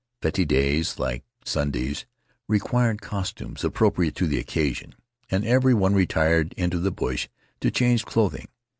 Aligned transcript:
Fete 0.23 0.47
days, 0.47 0.97
like 0.97 1.23
Sundays, 1.45 2.07
required 2.47 3.03
costumes 3.03 3.63
appropriate 3.63 4.15
to 4.15 4.25
the 4.25 4.39
occasion, 4.39 4.95
and 5.29 5.45
everyone 5.45 5.93
retired 5.93 6.53
into 6.53 6.79
the 6.79 6.89
bush 6.89 7.27
to 7.59 7.69
change 7.69 8.03
clothing. 8.03 8.47